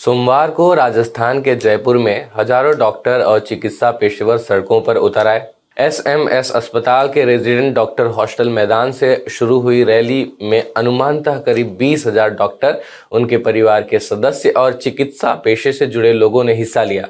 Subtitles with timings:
[0.00, 5.44] सोमवार को राजस्थान के जयपुर में हज़ारों डॉक्टर और चिकित्सा पेशेवर सड़कों पर उतर आए।
[5.76, 12.06] एसएमएस अस्पताल के रेजिडेंट डॉक्टर हॉस्टल मैदान से शुरू हुई रैली में अनुमानतः करीब बीस
[12.06, 12.80] हज़ार डॉक्टर,
[13.12, 17.08] उनके परिवार के सदस्य और चिकित्सा पेशे से जुड़े लोगों ने हिस्सा लिया।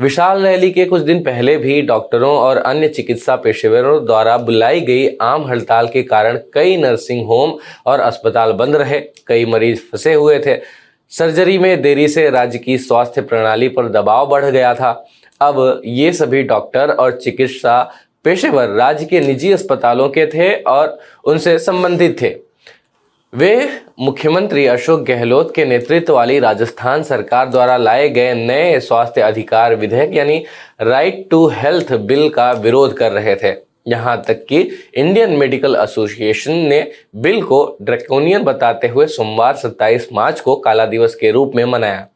[0.00, 5.08] विशाल रैली के कुछ दिन पहले भी डॉक्टरों और अन्य चिकित्सा पेशेवरों द्वारा बुलाई गई
[5.22, 10.38] आम हड़ताल के कारण कई नर्सिंग होम और अस्पताल बंद रहे। कई मरीज़ फंसे हुए
[10.38, 10.60] थे।
[11.12, 14.90] सर्जरी में देरी से राज्य की स्वास्थ्य प्रणाली पर दबाव बढ़ गया था।
[15.40, 17.82] अब ये सभी डॉक्टर और चिकित्सा
[18.24, 22.34] पेशेवर राज्य के निजी अस्पतालों के थे और उनसे संबंधित थे।
[23.32, 23.68] वे
[24.00, 30.14] मुख्यमंत्री अशोक गहलोत के नेतृत्व वाली राजस्थान सरकार द्वारा लाए गए नए स्वास्थ्य अधिकार विधेयक
[30.14, 30.44] यानी
[30.80, 33.52] राइट टू हेल्थ बिल का विरोध कर रहे थे।
[33.88, 40.40] यहाँ तक कि इंडियन मेडिकल एसोसिएशन ने बिल को ड्रैकोनियन बताते हुए सोमवार 27 मार्च
[40.40, 42.06] को काला दिवस के रूप में मनाया।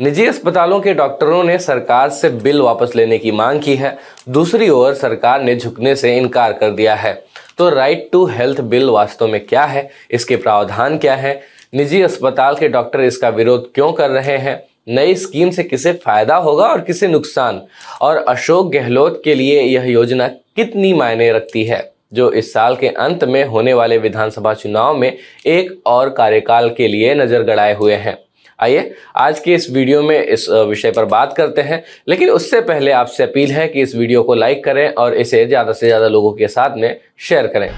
[0.00, 3.98] निजी अस्पतालों के डॉक्टरों ने सरकार से बिल वापस लेने की मांग की है।
[4.28, 7.24] दूसरी ओर सरकार ने झुकने से इनकार कर दिया है।
[7.58, 9.90] तो राइट टू हेल्थ बिल वास्तव में क्या है?
[10.10, 11.42] इसके प्रावधान क्या है?
[11.74, 14.62] निजी अस्पताल के डॉक्टर इसका विरोध क्यों कर रहे हैं?
[14.88, 17.62] नई स्कीम से किसे फ़ायदा होगा और किसे नुकसान?
[18.00, 22.88] और अशोक गहलोत के लिए यह योजना कितनी मायने रखती है, जो इस साल के
[22.88, 27.94] अंत में होने वाले विधानसभा चुनाव में एक और कार्यकाल के लिए नज़र गड़ाए हुए
[27.94, 28.16] हैं।
[28.58, 32.90] आइए, आज के इस वीडियो में इस विषय पर बात करते हैं, लेकिन उससे पहले
[32.92, 36.32] आपसे अपील है कि इस वीडियो को लाइक करें और इसे ज़्यादा से ज़्यादा लोगों
[36.32, 37.70] के साथ में शेयर करें।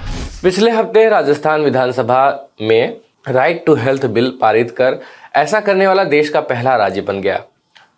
[0.43, 2.95] पिछले हफ़्ते राजस्थान विधानसभा में
[3.27, 4.99] राइट टू हेल्थ बिल पारित कर
[5.35, 7.43] ऐसा करने वाला देश का पहला राज्य बन गया।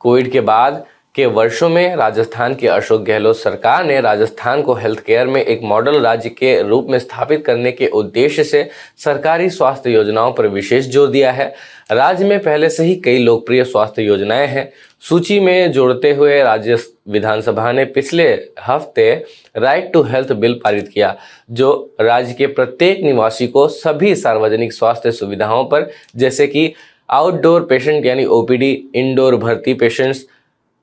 [0.01, 0.83] कोविड के बाद
[1.17, 5.61] के वर्षों में राजस्थान की अशोक गहलोत सरकार ने राजस्थान को हेल्थ केयर में एक
[5.63, 8.63] मॉडल राज्य के रूप में स्थापित करने के उद्देश्य से
[9.03, 11.47] सरकारी स्वास्थ्य योजनाओं पर विशेष ज़ोर दिया है।
[11.91, 14.69] राज्य में पहले से ही कई लोकप्रिय स्वास्थ्य योजनाएँ हैं।
[15.03, 16.77] सूची में जोड़ते हुए राज्य
[17.09, 18.29] विधानसभा ने पिछले
[18.67, 19.11] हफ़्ते
[19.57, 21.15] राइट टू हेल्थ बिल पारित किया,
[21.51, 26.73] जो राज्य के प्रत्येक निवासी को सभी सार्वजनिक स्वास्थ्य सुविधाओं पर, जैसे कि
[27.09, 30.25] आउटडोर पेशेंट यानी ओपीडी इंडोर भर्ती पेशेंट्स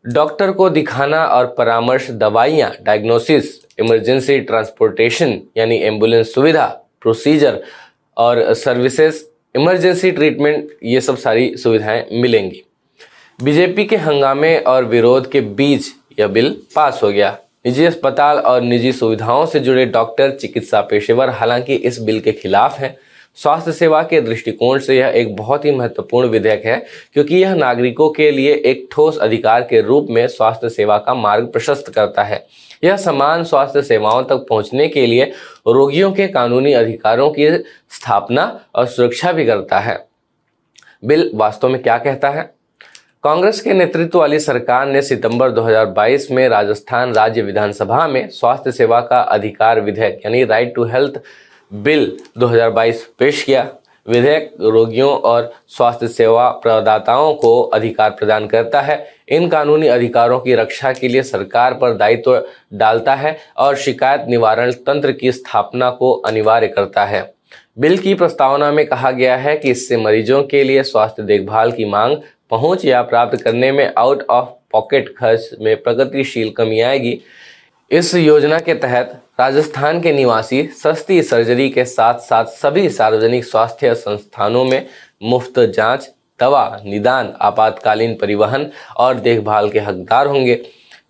[0.04, 3.44] डॉक्टर को दिखाना और परामर्श दवाइयाँ डायग्नोसिस
[3.78, 6.66] इमरजेंसी ट्रांसपोर्टेशन यानी एंबुलेंस सुविधा
[7.00, 7.60] प्रोसीजर
[8.16, 9.22] और सर्विसेज़
[9.54, 12.62] इमरजेंसी ट्रीटमेंट ये सब सारी सुविधाएँ मिलेंगी।
[13.42, 15.87] बीजेपी के हंगामे और विरोध के बीच
[16.21, 21.31] यह बिल पास हो गया। निजी अस्पताल और निजी सुविधाओं से जुड़े डॉक्टर, चिकित्सा पेशेवर
[21.31, 22.97] हालाँकि इस बिल के खिलाफ हैं।
[23.37, 26.77] स्वास्थ्य सेवा के दृष्टिकोण से यह एक बहुत ही महत्वपूर्ण विधेयक है,
[27.12, 31.47] क्योंकि यह नागरिकों के लिए एक ठोस अधिकार के रूप में स्वास्थ्य सेवा का मार्ग
[31.47, 32.47] प्रशस्त करता है।
[32.84, 35.25] यह समान स्वास्थ्य सेवाओं तक पहुँचने के लिए
[35.67, 37.49] रोगियों के कानूनी अधिकारों की
[37.91, 40.06] स्थापना और सुरक्षा भी करता है।
[41.05, 42.55] बिल वास्तव में क्या कहता है?
[43.25, 49.01] कांग्रेस के नेतृत्व वाली सरकार ने सितंबर 2022 में राजस्थान राज्य विधानसभा में स्वास्थ्य सेवा
[49.01, 51.21] का अधिकार विधेयक, यानी राइट टू हेल्थ
[51.73, 53.69] बिल 2022 पेश किया।
[54.09, 60.55] विधेयक रोगियों और स्वास्थ्य सेवा प्रदाताओं को अधिकार प्रदान करता है। इन कानूनी अधिकारों की
[60.55, 62.45] रक्षा के लिए सरकार पर दायित्व
[62.75, 67.35] डालता है और शिकायत निवारण तंत्र की स्थापना को अनिवार्य करता है।
[67.79, 71.85] बिल की प्रस्तावना में कहा गया है कि इससे मरीजों के लिए स्वास्थ्य देखभाल की
[71.85, 72.17] मांग,
[72.51, 77.21] पहुँच या प्राप्त करने में आउट ऑफ़ पॉकेट खर्च में प्रगतिशील कमी आएगी।
[77.91, 83.95] इस योजना के तहत राजस्थान के निवासी सस्ती सर्जरी के साथ साथ सभी सार्वजनिक स्वास्थ्य
[83.95, 84.86] संस्थानों में
[85.22, 86.09] मुफ़्त जाँच,
[86.41, 90.60] दवा निदान आपातकालीन परिवहन और देखभाल के हकदार होंगे।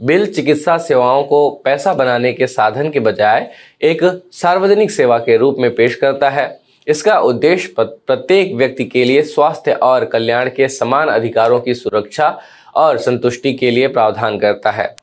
[0.03, 3.51] बिल चिकित्सा सेवाओं को पैसा बनाने के साधन के बजाय
[3.83, 4.01] एक
[4.33, 9.73] सार्वजनिक सेवा के रूप में पेश करता है। इसका उद्देश्य प्रत्येक व्यक्ति के लिए स्वास्थ्य
[9.73, 12.39] और कल्याण के समान अधिकारों की सुरक्षा
[12.75, 14.95] और संतुष्टि के लिए प्रावधान करता है।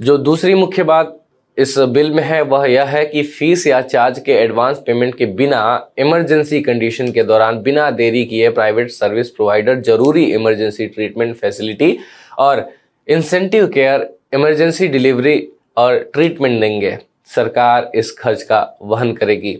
[0.00, 1.18] जो दूसरी मुख्य बात
[1.58, 5.26] इस बिल में है, वह यह है कि फ़ीस या चार्ज के एडवांस पेमेंट के
[5.26, 11.96] बिना इमरजेंसी कंडीशन के दौरान बिना देरी किए प्राइवेट सर्विस प्रोवाइडर ज़रूरी इमरजेंसी ट्रीटमेंट फैसिलिटी
[12.38, 12.68] और
[13.08, 16.96] इंसेंटिव केयर, इमरजेंसी डिलीवरी और ट्रीटमेंट देंगे।
[17.34, 19.58] सरकार इस खर्च का वहन करेगी।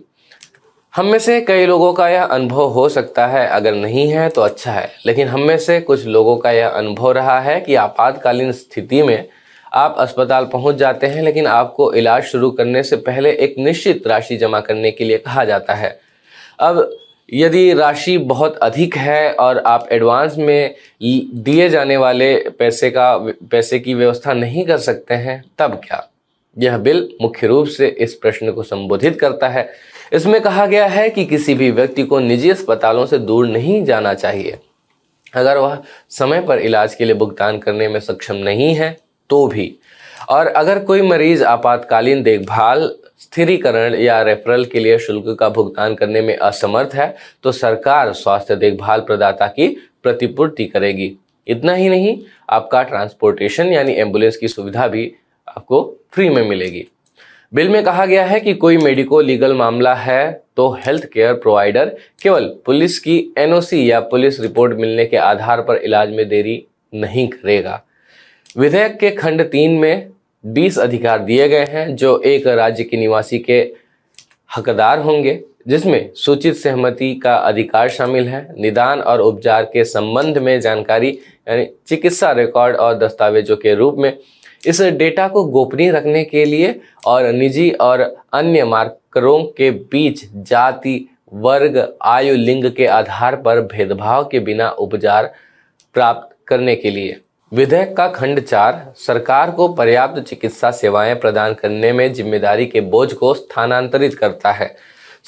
[0.94, 4.40] हम में से कई लोगों का यह अनुभव हो सकता है, अगर नहीं है तो
[4.40, 8.52] अच्छा है। लेकिन हम में से कुछ लोगों का यह अनुभव रहा है कि आपातकालीन
[8.52, 9.28] स्थिति में
[9.76, 14.36] आप अस्पताल पहुँच जाते हैं, लेकिन आपको इलाज शुरू करने से पहले एक निश्चित राशि
[14.36, 15.98] जमा करने के लिए कहा जाता है।
[16.60, 16.96] अब
[17.32, 23.16] यदि राशि बहुत अधिक है और आप एडवांस में दिए जाने वाले पैसे का,
[23.50, 26.06] पैसे की व्यवस्था नहीं कर सकते हैं, तब क्या?
[26.56, 29.68] यह बिल मुख्य रूप से इस प्रश्न को संबोधित करता है।
[30.12, 34.14] इसमें कहा गया है कि किसी भी व्यक्ति को निजी अस्पतालों से दूर नहीं जाना
[34.14, 34.58] चाहिए।
[35.34, 35.78] अगर वह
[36.10, 38.96] समय पर इलाज के लिए भुगतान करने में सक्षम नहीं है
[39.30, 39.74] तो भी।
[40.30, 46.20] और अगर कोई मरीज़ आपातकालीन देखभाल, स्थिरीकरण या रेफरल के लिए शुल्क का भुगतान करने
[46.20, 49.68] में असमर्थ है तो सरकार स्वास्थ्य देखभाल प्रदाता की
[50.02, 51.12] प्रतिपूर्ति करेगी।
[51.46, 52.18] इतना ही नहीं,
[52.50, 55.12] आपका ट्रांसपोर्टेशन यानी एंबुलेंस की सुविधा भी
[55.48, 55.82] आपको
[56.12, 56.86] फ्री में मिलेगी।
[57.52, 61.96] बिल में कहा गया है कि कोई मेडिको लीगल मामला है तो हेल्थ केयर प्रोवाइडर
[62.22, 66.64] केवल पुलिस की एनओसी या पुलिस रिपोर्ट मिलने के आधार पर इलाज में देरी
[66.94, 67.82] नहीं करेगा।
[68.58, 70.08] विधेयक के खंड तीन में
[70.46, 73.72] 20 अधिकार दिए गए हैं, जो एक राज्य के निवासी के
[74.56, 80.60] हकदार होंगे, जिसमें सूचित सहमति का अधिकार शामिल है। निदान और उपचार के संबंध में
[80.60, 81.18] जानकारी,
[81.48, 84.18] यानी चिकित्सा रिकॉर्ड और दस्तावेजों के रूप में,
[84.66, 91.08] इस डेटा को गोपनीय रखने के लिए और निजी और अन्य मार्करों के बीच जाति,
[91.34, 95.34] वर्ग, आयु, लिंग के आधार पर भेदभाव के बिना उपचार
[95.94, 97.20] प्राप्त करने के लिए।
[97.52, 103.12] विधेयक का खंड चार सरकार को पर्याप्त चिकित्सा सेवाएँ प्रदान करने में ज़िम्मेदारी के बोझ
[103.12, 104.66] को स्थानांतरित करता है।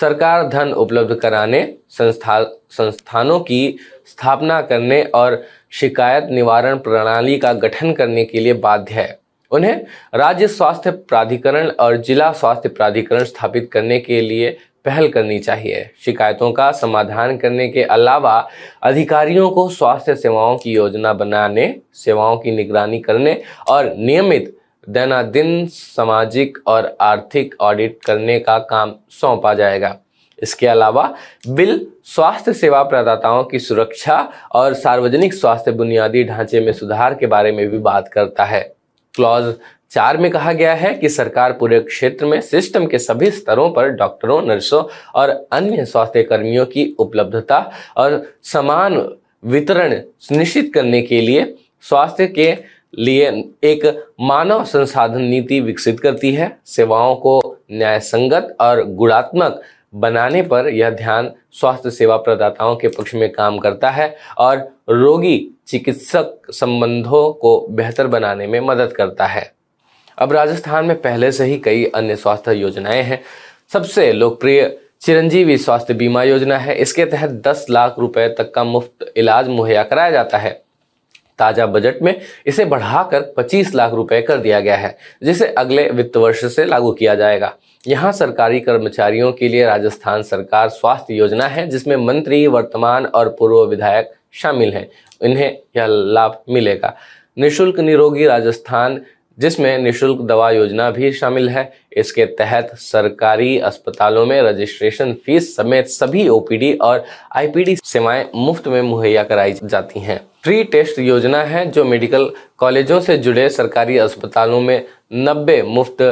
[0.01, 7.93] सरकार धन उपलब्ध कराने, संस्था, संस्थानों की स्थापना करने और शिकायत निवारण प्रणाली का गठन
[7.93, 9.19] करने के लिए बाध्य है।
[9.51, 9.81] उन्हें
[10.15, 14.57] राज्य स्वास्थ्य प्राधिकरण और जिला स्वास्थ्य प्राधिकरण स्थापित करने के लिए
[14.89, 18.37] पहल करनी चाहिए। शिकायतों का समाधान करने के अलावा
[18.83, 24.55] अधिकारियों को स्वास्थ्य सेवाओं की योजना बनाने, सेवाओं की निगरानी करने और नियमित
[24.89, 29.97] दैनादिन सामाजिक और आर्थिक ऑडिट करने का काम सौंपा जाएगा।
[30.39, 31.03] इसके अलावा
[31.49, 34.17] बिल स्वास्थ्य सेवा प्रदाताओं की सुरक्षा
[34.53, 38.61] और सार्वजनिक स्वास्थ्य बुनियादी ढांचे में सुधार के बारे में भी बात करता है।
[39.15, 39.55] क्लॉज
[39.91, 43.89] चार में कहा गया है कि सरकार पूरे क्षेत्र में सिस्टम के सभी स्तरों पर
[43.89, 44.83] डॉक्टरों नर्सों
[45.15, 47.59] और अन्य स्वास्थ्य कर्मियों की उपलब्धता
[47.97, 48.99] और समान
[49.45, 52.53] वितरण सुनिश्चित करने के लिए स्वास्थ्य के
[52.99, 53.29] लिए
[53.65, 59.61] एक मानव संसाधन नीति विकसित करती है। सेवाओं को न्यायसंगत और गुणात्मक
[59.95, 64.57] बनाने पर यह ध्यान स्वास्थ्य सेवा प्रदाताओं के पक्ष में काम करता है और
[64.91, 69.58] रोगी चिकित्सक संबंधों को बेहतर बनाने में मदद करता है।
[70.19, 73.21] अब राजस्थान में पहले से ही कई अन्य स्वास्थ्य योजनाएँ हैं।
[73.73, 79.13] सबसे लोकप्रिय चिरंजीवी स्वास्थ्य बीमा योजना है। इसके तहत 10 लाख रुपए तक का मुफ़्त
[79.17, 80.63] इलाज मुहैया कराया जाता है।
[81.39, 86.17] ताज़ा बजट में इसे बढ़ाकर 25 लाख रुपए कर दिया गया है, जिसे अगले वित्त
[86.17, 87.55] वर्ष से लागू किया जाएगा।
[87.87, 93.65] यहाँ सरकारी कर्मचारियों के लिए राजस्थान सरकार स्वास्थ्य योजना है, जिसमें मंत्री, वर्तमान और पूर्व
[93.65, 94.89] विधायक शामिल हैं।
[95.23, 96.97] इन्हें यह लाभ मिलेगा।
[97.39, 99.01] निशुल्क निरोगी राजस्थान
[99.39, 105.87] जिसमें निशुल्क दवा योजना भी शामिल है। इसके तहत सरकारी अस्पतालों में रजिस्ट्रेशन फ़ीस समेत
[105.89, 107.05] सभी ओपीडी और
[107.37, 113.01] आईपीडी सेवाएँ मुफ़्त में मुहैया कराई जाती हैं। फ्री टेस्ट योजना है जो मेडिकल कॉलेजों
[113.01, 114.87] से जुड़े सरकारी अस्पतालों में
[115.27, 116.03] 90 मुफ़्त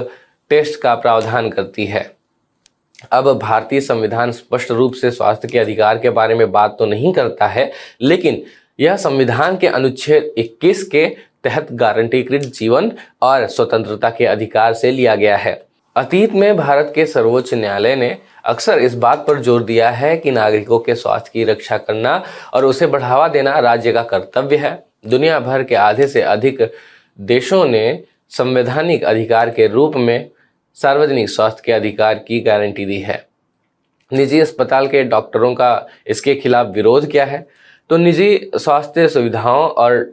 [0.50, 2.10] टेस्ट का प्रावधान करती है।
[3.12, 7.12] अब भारतीय संविधान स्पष्ट रूप से स्वास्थ्य के अधिकार के बारे में बात तो नहीं
[7.12, 7.70] करता है,
[8.02, 8.42] लेकिन
[8.80, 11.06] यह संविधान के अनुच्छेद 21 के
[11.46, 15.60] तहत गारंटीकृत जीवन और स्वतंत्रता के अधिकार से लिया गया है।
[15.96, 20.30] अतीत में भारत के सर्वोच्च न्यायालय ने अक्सर इस बात पर ज़ोर दिया है कि
[20.30, 22.22] नागरिकों के स्वास्थ्य की रक्षा करना
[22.54, 24.72] और उसे बढ़ावा देना राज्य का कर्तव्य है।
[25.06, 26.60] दुनिया भर के आधे से अधिक
[27.18, 30.30] देशों ने संवैधानिक अधिकार के रूप में
[30.76, 33.24] सार्वजनिक स्वास्थ्य के अधिकार की गारंटी दी है।
[34.12, 37.46] निजी अस्पताल के डॉक्टरों का इसके खिलाफ विरोध क्या है।
[37.90, 40.10] तो निजी स्वास्थ्य सुविधाओं और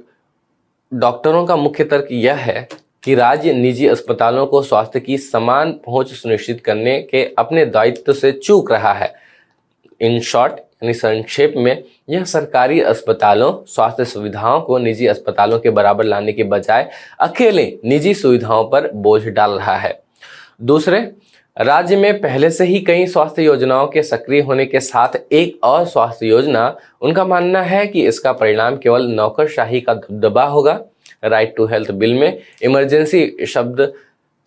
[0.94, 2.68] डॉक्टरों का मुख्य तर्क यह है
[3.04, 8.32] कि राज्य निजी अस्पतालों को स्वास्थ्य की समान पहुँच सुनिश्चित करने के अपने दायित्व से
[8.32, 9.14] चूक रहा है।
[10.02, 16.04] इन शॉर्ट यानी संक्षेप में, यह सरकारी अस्पतालों, स्वास्थ्य सुविधाओं को निजी अस्पतालों के बराबर
[16.04, 20.04] लाने के बजाय अकेले निजी सुविधाओं पर बोझ डाल रहा है।
[20.62, 21.12] दूसरे
[21.57, 25.86] राज्य में पहले से ही कई स्वास्थ्य योजनाओं के सक्रिय होने के साथ एक और
[25.86, 30.79] स्वास्थ्य योजना, उनका मानना है कि इसका परिणाम केवल नौकरशाही का दबदबा होगा।
[31.24, 33.91] राइट टू हेल्थ बिल में इमरजेंसी शब्द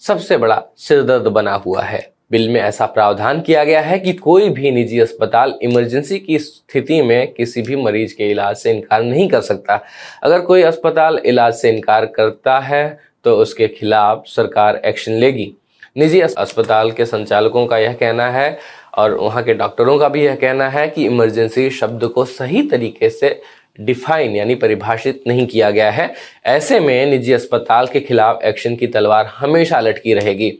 [0.02, 4.48] सबसे बड़ा सिरदर्द बना हुआ है। बिल में ऐसा प्रावधान किया गया है कि कोई
[4.48, 9.28] भी निजी अस्पताल इमरजेंसी की स्थिति में किसी भी मरीज़ के इलाज से इनकार नहीं
[9.28, 9.80] कर सकता।
[10.22, 15.52] अगर कोई अस्पताल इलाज से इनकार करता है तो उसके खिलाफ सरकार एक्शन लेगी।
[15.96, 18.58] निजी अस्पताल के संचालकों का यह कहना है
[18.94, 23.10] और वहाँ के डॉक्टरों का भी यह कहना है कि इमरजेंसी शब्द को सही तरीके
[23.10, 23.40] से
[23.80, 26.12] डिफाइन यानी परिभाषित नहीं किया गया है।
[26.46, 30.52] ऐसे में निजी अस्पताल के खिलाफ एक्शन की तलवार हमेशा लटकी रहेगी।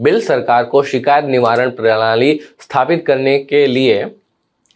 [0.00, 4.04] बिल सरकार को शिकायत निवारण प्रणाली स्थापित करने के लिए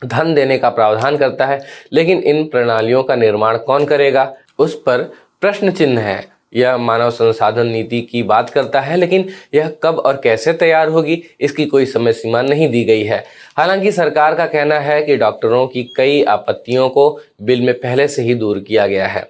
[0.05, 1.61] धन देने का प्रावधान करता है,
[1.93, 4.33] लेकिन इन प्रणालियों का निर्माण कौन करेगा?
[4.59, 5.03] उस पर
[5.41, 10.21] प्रश्न चिन्ह है। यह मानव संसाधन नीति की बात करता है, लेकिन यह कब और
[10.25, 13.25] कैसे तैयार होगी, इसकी कोई समय सीमा नहीं दी गई है।
[13.57, 18.23] हालाँकि सरकार का कहना है कि डॉक्टरों की कई आपत्तियों को बिल में पहले से
[18.23, 19.29] ही दूर किया गया है।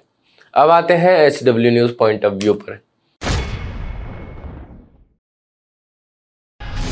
[0.53, 2.79] अब आते हैं H W News point of view पर।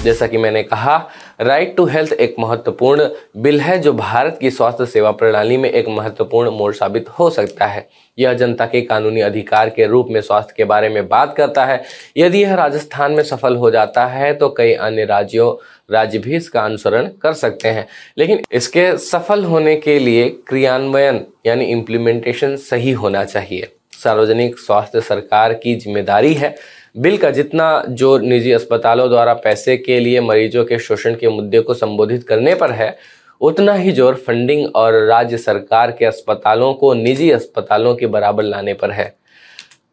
[0.03, 0.97] जैसा कि मैंने कहा
[1.41, 5.87] राइट टू हेल्थ एक महत्वपूर्ण बिल है जो भारत की स्वास्थ्य सेवा प्रणाली में एक
[5.89, 7.87] महत्वपूर्ण मोड़ साबित हो सकता है।
[8.17, 11.83] यह जनता के कानूनी अधिकार के रूप में स्वास्थ्य के बारे में बात करता है।
[12.17, 15.53] यदि यह राजस्थान में सफल हो जाता है तो कई अन्य राज्यों,
[15.91, 17.87] राज्य भी इसका अनुसरण कर सकते हैं।
[18.17, 25.53] लेकिन इसके सफल होने के लिए क्रियान्वयन, यानी इम्प्लीमेंटेशन सही होना चाहिए। सार्वजनिक स्वास्थ्य सरकार
[25.53, 26.55] की ज़िम्मेदारी है।
[26.97, 31.59] बिल का जितना जो निजी अस्पतालों द्वारा पैसे के लिए मरीजों के शोषण के मुद्दे
[31.59, 32.95] को संबोधित करने पर है,
[33.41, 38.73] उतना ही ज़ोर फंडिंग और राज्य सरकार के अस्पतालों को निजी अस्पतालों के बराबर लाने
[38.73, 39.15] पर है।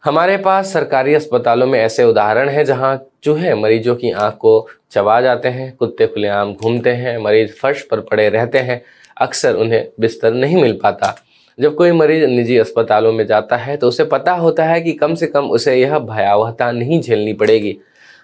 [0.05, 5.21] हमारे पास सरकारी अस्पतालों में ऐसे उदाहरण हैं जहाँ चूहे मरीजों की आँख को चबा
[5.21, 8.81] जाते हैं, कुत्ते खुलेआम घूमते हैं, मरीज़ फर्श पर पड़े रहते हैं,
[9.17, 11.15] अक्सर उन्हें बिस्तर नहीं मिल पाता।
[11.59, 15.15] जब कोई मरीज़ निजी अस्पतालों में जाता है तो उसे पता होता है कि कम
[15.15, 17.77] से कम उसे यह भयावहता नहीं झेलनी पड़ेगी।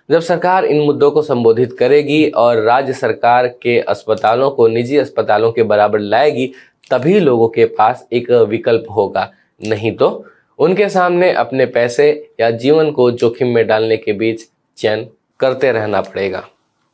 [0.08, 5.52] जब सरकार इन मुद्दों को संबोधित करेगी और राज्य सरकार के अस्पतालों को निजी अस्पतालों
[5.52, 6.46] के बराबर लाएगी,
[6.90, 10.24] तभी लोगों के पास एक विकल्प होगा। नहीं तो
[10.58, 12.10] उनके सामने अपने पैसे
[12.40, 14.46] या जीवन को जोखिम में डालने के बीच
[14.78, 15.06] चयन
[15.40, 16.44] करते रहना पड़ेगा।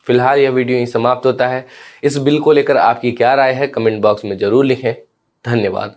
[0.06, 1.66] फ़िलहाल यह वीडियो ही समाप्त होता है।
[2.04, 4.94] इस बिल को लेकर आपकी क्या राय है, कमेंट बॉक्स में ज़रूर लिखें।
[5.44, 5.96] धन्यवाद।